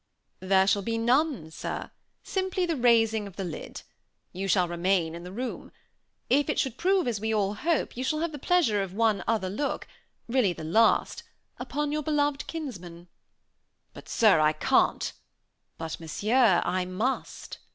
[0.39, 1.91] "There shall be none, sir
[2.23, 3.83] simply the raising of the lid;
[4.33, 5.71] you shall remain in the room.
[6.27, 9.23] If it should prove as we all hope, you shall have the pleasure of one
[9.27, 9.87] other look,
[10.27, 11.21] really the last,
[11.59, 13.09] upon your beloved kinsman."
[13.93, 15.13] "But, sir, I can't."
[15.77, 17.59] "But, Monsieur, I must."